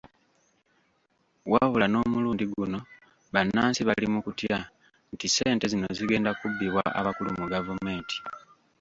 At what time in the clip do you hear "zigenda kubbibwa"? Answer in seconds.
5.97-6.83